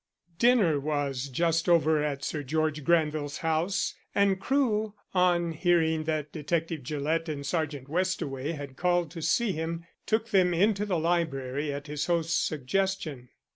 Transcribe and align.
CHAPTER 0.33 0.33
XX 0.33 0.37
DINNER 0.39 0.79
was 0.79 1.27
just 1.29 1.69
over 1.69 2.01
at 2.03 2.23
Sir 2.23 2.41
George 2.41 2.83
Granville's 2.83 3.37
house, 3.45 3.93
and 4.15 4.39
Crewe, 4.41 4.95
on 5.13 5.51
hearing 5.51 6.05
that 6.05 6.31
Detective 6.31 6.81
Gillett 6.81 7.29
and 7.29 7.45
Sergeant 7.45 7.87
Westaway 7.87 8.53
had 8.53 8.77
called 8.77 9.11
to 9.11 9.21
see 9.21 9.51
him, 9.51 9.85
took 10.07 10.29
them 10.31 10.55
into 10.55 10.87
the 10.87 10.97
library 10.97 11.71
at 11.71 11.85
his 11.85 12.07
host's 12.07 12.33
suggestion. 12.33 13.29